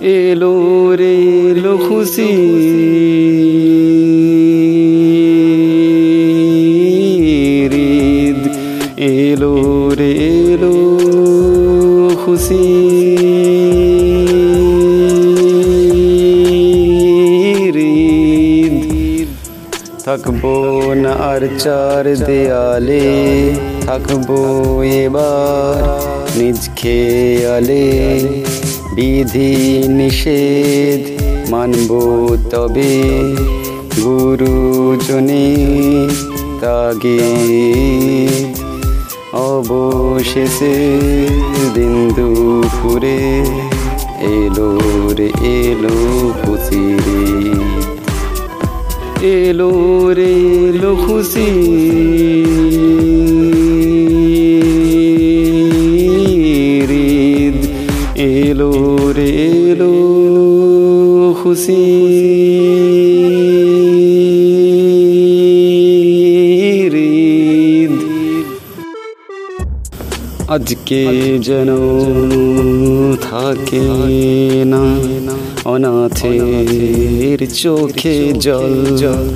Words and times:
এলো 0.00 0.96
রে, 0.96 1.14
এলো 1.16 1.78
খুশি। 1.78 2.30
রিদ, 7.72 8.40
এলো 8.96 9.54
রে, 9.98 10.12
এলো 10.12 10.74
খুশি। 12.24 12.64
রিদ, 17.74 19.28
থাকব 20.04 20.42
না 20.94 21.12
আর 21.12 21.48
চার 21.58 22.04
দেয়ালে, 22.26 23.06
থাকব 23.86 24.28
এবার 24.82 25.82
নিজ 26.38 26.68
খেয়ালে। 26.76 27.86
বিধি 28.98 29.82
নিষেধ 29.88 31.02
মানব 31.50 31.90
তবে 32.50 32.94
গুরুজনে 34.02 35.48
তাগে। 36.60 37.34
অবশেষে 39.32 40.76
বিন্দু 41.74 42.28
ফুরে 42.82 43.20
এলো 44.20 44.70
রে, 45.16 45.28
এলো 45.42 45.96
খুশিরে। 46.40 47.22
এলো 49.36 49.72
রে, 50.12 50.32
এলো 50.68 50.96
খুশি 51.06 51.50
খুশি 61.42 61.74
আজকে 70.48 71.38
যেন 71.42 71.68
থাকে 73.22 73.80
না, 74.64 74.96
অনাথের 75.64 77.54
চোখে 77.54 78.32
জল 78.32 78.96
জল, 78.96 79.28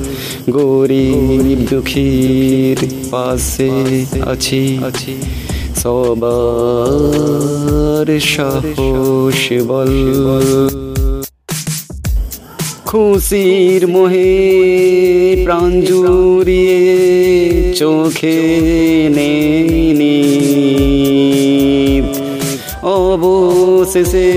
গরিব 0.51 1.67
দুঃখীর 1.71 2.77
পাশে 3.11 3.71
আছি। 4.27 4.79
সবার 5.77 8.21
সাহস 8.21 9.53
বল। 9.67 10.69
খুশির 12.93 13.87
মোহে 13.87 14.31
প্রাণ 15.45 15.81
জুড়িয়ে 15.81 16.81
চোখে 17.73 18.41
নেনি 19.15 20.23
অবশেষে 22.83 24.33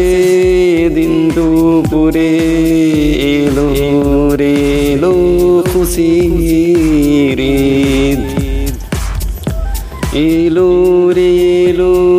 দিন 0.96 1.32
দুপুরে 1.36 2.30
এলো 3.20 3.70
রে 4.36 4.98
খুশি 5.74 6.12
রিদ 7.36 8.40
এলো 10.16 11.12
রে, 11.16 11.64
এলো 11.64 12.15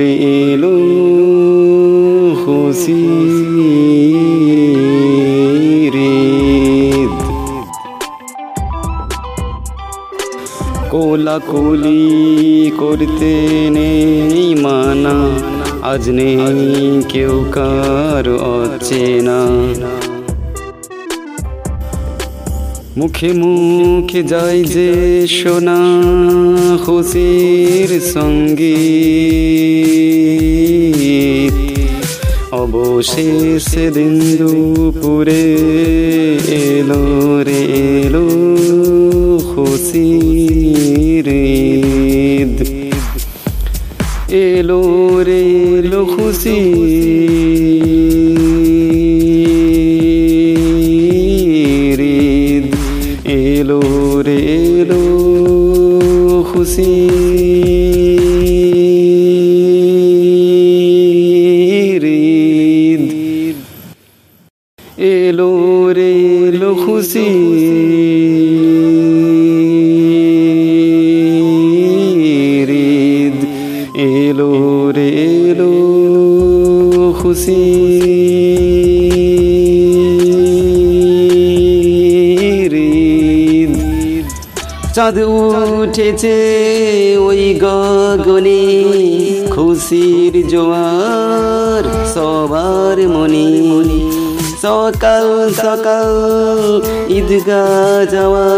এলো 0.00 0.76
খুশি 2.44 3.02
রিদ 5.94 7.14
কোলাকুলি 10.90 12.02
করতে 12.78 13.34
নেই 13.70 14.54
মানা 14.54 15.16
আজ 15.82 16.04
নেই 16.10 17.02
কেউ 17.08 17.44
কার 17.52 18.26
অচেনা। 18.28 19.40
মুখে 22.98 23.32
মুখে 23.32 24.22
যাই 24.22 24.64
যে 24.64 24.90
সোনা 25.26 25.78
খুশির 26.86 27.90
সংগীত 28.00 28.88
অবশেষে 32.52 33.90
দিন 33.90 34.36
দুপুরে 34.36 35.44
এলো 36.46 37.42
রে, 37.42 37.60
এলো 38.04 38.26
খুশির 39.54 41.28
এলো 44.30 44.82
রে, 45.24 45.42
এলো 45.78 46.04
খুশি 46.04 46.58
খুশি 56.68 56.92
ঈদ 62.88 63.56
এলো 65.08 65.50
রে 65.96 66.10
এলো 66.42 66.70
খুশি 66.82 67.26
চাঁদ 84.98 85.18
উঠেছে 85.18 86.36
ওই 87.20 87.60
গগনে, 87.62 88.62
খুশির 89.50 90.48
জোয়ার 90.48 91.84
সবার 92.14 92.98
মনে। 93.08 93.48
সকাল 94.62 95.54
সকাল 95.54 96.10
ঈদগা 97.08 97.66
যাওয়া 98.10 98.48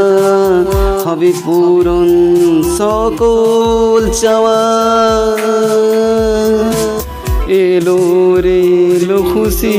হবে 1.04 1.32
পূরণ 1.44 2.08
সকল 2.78 4.10
চাওয়া। 4.12 4.60
এলো 7.48 8.00
রে, 8.40 8.60
এলো 8.96 9.18
খুশি। 9.22 9.76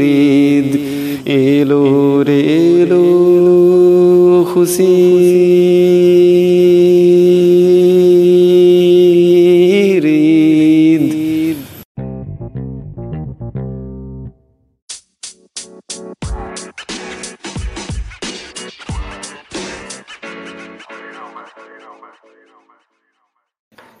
ঈদ 0.00 0.70
এলো 1.26 1.84
রে 2.22 2.40
এলো 2.72 3.04
খুশি 4.44 4.92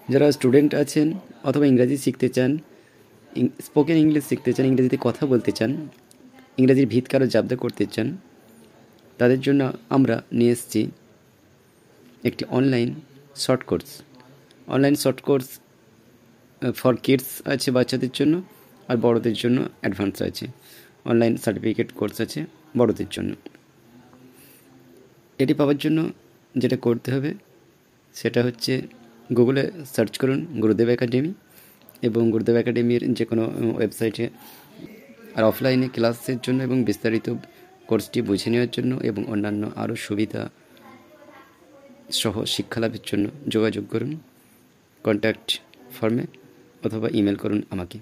যারা 0.08 0.26
স্টুডেন্ট 0.32 0.70
আছেন 0.74 1.06
অথবা 1.44 1.64
ইংরাজি 1.66 1.96
শিখতে 1.96 2.28
চান 2.28 2.50
স্পোকেন 3.66 3.96
ইংলিশ 4.04 4.24
শিখতে 4.30 4.50
চান, 4.54 4.64
ইংরেজিতে 4.70 4.98
কথা 5.06 5.22
বলতে 5.32 5.50
চান, 5.58 5.70
ইংরেজির 6.60 6.88
ভিত 6.92 7.04
কারও 7.12 7.26
জাবদা 7.34 7.56
করতে 7.64 7.84
চান, 7.94 8.08
তাদের 9.18 9.40
জন্য 9.46 9.60
আমরা 9.96 10.16
নিয়ে 10.38 10.52
এসেছি 10.56 10.80
একটি 12.28 12.44
online 12.58 12.90
short 13.44 13.62
course 13.70 13.88
online 14.74 14.94
short 15.02 15.20
course 15.28 15.48
for 16.80 16.94
kids 17.04 17.28
আছে, 17.52 17.68
বাচ্চাদের 17.76 18.12
জন্য, 18.18 18.34
আর 18.90 18.96
বড়দের 19.04 19.36
জন্য 19.42 19.58
অ্যাডভান্স 19.82 20.16
আছে। 20.28 20.46
অনলাইন 21.10 21.32
সার্টিফিকেট 21.44 21.88
কোর্স 21.98 22.16
আছে, 22.24 22.40
বড়দের 22.78 23.08
জন্য। 23.14 23.32
এটি 25.42 25.54
পাওয়ার 25.60 25.78
জন্য 25.84 25.98
যেটা 26.62 26.76
করতে 26.86 27.08
হবে, 27.14 27.30
সেটা 28.14 28.40
হচ্ছে 28.46 28.72
গুগলে 29.36 29.62
সার্চ 29.94 30.12
করুন, 30.20 30.40
গুরুদেব 30.62 30.88
একাডেমি। 30.96 31.32
এবং 32.04 32.22
গুরুদেব 32.30 32.56
একাডেমির 32.56 33.02
যে 33.14 33.24
কোনো 33.24 33.44
ওয়েবসাইটে 33.76 34.24
আর 35.34 35.44
অফলাইনে 35.44 35.88
ক্লাসের 35.88 36.38
জন্য 36.42 36.58
এবং 36.62 36.78
বিস্তারিত 36.84 37.26
কোর্সটি 37.86 38.18
বুঝে 38.22 38.48
নেওয়ার 38.50 38.70
জন্য 38.70 38.92
এবং 39.10 39.22
অন্যান্য 39.26 39.62
আরও 39.76 39.94
সুবিধা 39.96 40.42
সহ 42.12 42.34
শিক্ষালাভের 42.44 43.04
জন্য 43.06 43.24
যোগাযোগ 43.48 43.84
করুন 43.90 44.12
কন্ট্যাক্ট 45.04 45.48
ফর্মে 45.96 46.24
অথবা 46.84 47.08
ইমেল 47.12 47.36
করুন 47.36 47.60
আমাকে। 47.70 47.98